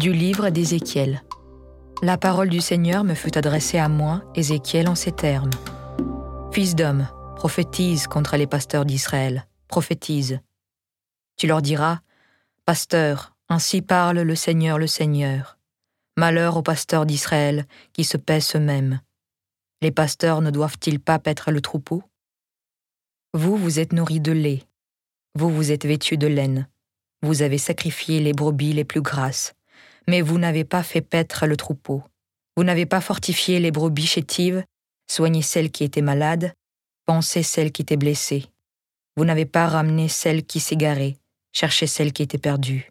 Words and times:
Du 0.00 0.14
livre 0.14 0.48
d'Ézéchiel. 0.48 1.22
La 2.00 2.16
parole 2.16 2.48
du 2.48 2.62
Seigneur 2.62 3.04
me 3.04 3.12
fut 3.12 3.36
adressée 3.36 3.76
à 3.76 3.90
moi, 3.90 4.22
Ézéchiel, 4.34 4.88
en 4.88 4.94
ces 4.94 5.12
termes. 5.12 5.50
Fils 6.52 6.74
d'homme, 6.74 7.06
prophétise 7.36 8.06
contre 8.06 8.38
les 8.38 8.46
pasteurs 8.46 8.86
d'Israël, 8.86 9.46
prophétise. 9.68 10.40
Tu 11.36 11.46
leur 11.46 11.60
diras, 11.60 12.00
Pasteur, 12.64 13.36
ainsi 13.50 13.82
parle 13.82 14.20
le 14.20 14.34
Seigneur 14.34 14.78
le 14.78 14.86
Seigneur. 14.86 15.58
Malheur 16.16 16.56
aux 16.56 16.62
pasteurs 16.62 17.04
d'Israël 17.04 17.66
qui 17.92 18.04
se 18.04 18.16
paissent 18.16 18.56
eux-mêmes. 18.56 19.02
Les 19.82 19.90
pasteurs 19.90 20.40
ne 20.40 20.50
doivent-ils 20.50 20.98
pas 20.98 21.18
paître 21.18 21.50
le 21.50 21.60
troupeau? 21.60 22.02
Vous, 23.34 23.58
vous 23.58 23.78
êtes 23.78 23.92
nourris 23.92 24.20
de 24.20 24.32
lait. 24.32 24.62
Vous, 25.34 25.50
vous 25.50 25.72
êtes 25.72 25.84
vêtus 25.84 26.16
de 26.16 26.26
laine. 26.26 26.68
Vous 27.20 27.42
avez 27.42 27.58
sacrifié 27.58 28.20
les 28.20 28.32
brebis 28.32 28.72
les 28.72 28.84
plus 28.84 29.02
grasses 29.02 29.52
mais 30.10 30.22
vous 30.22 30.40
n'avez 30.40 30.64
pas 30.64 30.82
fait 30.82 31.02
paître 31.02 31.46
le 31.46 31.56
troupeau. 31.56 32.02
Vous 32.56 32.64
n'avez 32.64 32.84
pas 32.84 33.00
fortifié 33.00 33.60
les 33.60 33.70
brebis 33.70 34.08
chétives, 34.08 34.64
soigné 35.08 35.40
celles 35.40 35.70
qui 35.70 35.84
étaient 35.84 36.02
malades, 36.02 36.52
pensé 37.06 37.44
celles 37.44 37.70
qui 37.70 37.82
étaient 37.82 37.96
blessées. 37.96 38.46
Vous 39.16 39.24
n'avez 39.24 39.46
pas 39.46 39.68
ramené 39.68 40.08
celles 40.08 40.44
qui 40.44 40.58
s'égaraient, 40.58 41.16
cherché 41.52 41.86
celles 41.86 42.12
qui 42.12 42.24
étaient 42.24 42.38
perdues. 42.38 42.90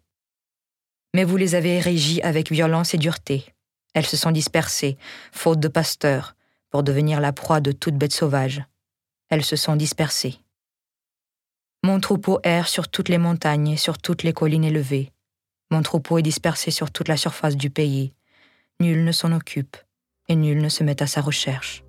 Mais 1.13 1.25
vous 1.25 1.35
les 1.35 1.55
avez 1.55 1.81
régies 1.81 2.21
avec 2.21 2.53
violence 2.53 2.93
et 2.93 2.97
dureté. 2.97 3.45
Elles 3.93 4.05
se 4.05 4.15
sont 4.15 4.31
dispersées, 4.31 4.97
faute 5.33 5.59
de 5.59 5.67
pasteurs, 5.67 6.37
pour 6.69 6.83
devenir 6.83 7.19
la 7.19 7.33
proie 7.33 7.59
de 7.59 7.73
toute 7.73 7.95
bête 7.95 8.13
sauvage. 8.13 8.63
Elles 9.27 9.43
se 9.43 9.57
sont 9.57 9.75
dispersées. 9.75 10.37
Mon 11.83 11.99
troupeau 11.99 12.39
erre 12.43 12.69
sur 12.69 12.87
toutes 12.87 13.09
les 13.09 13.17
montagnes 13.17 13.71
et 13.71 13.77
sur 13.77 13.97
toutes 13.97 14.23
les 14.23 14.33
collines 14.33 14.63
élevées. 14.63 15.11
Mon 15.71 15.81
troupeau 15.81 16.17
est 16.17 16.23
dispersé 16.23 16.71
sur 16.71 16.91
toute 16.91 17.07
la 17.07 17.17
surface 17.17 17.55
du 17.55 17.69
pays. 17.69 18.13
Nul 18.79 19.03
ne 19.03 19.11
s'en 19.11 19.31
occupe, 19.31 19.77
et 20.27 20.35
nul 20.35 20.61
ne 20.61 20.69
se 20.69 20.83
met 20.83 21.01
à 21.01 21.07
sa 21.07 21.21
recherche. 21.21 21.83